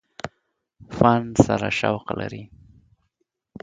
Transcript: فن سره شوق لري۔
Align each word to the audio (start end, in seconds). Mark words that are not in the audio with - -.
فن 0.95 1.23
سره 1.45 1.69
شوق 1.79 2.07
لري۔ 2.19 2.43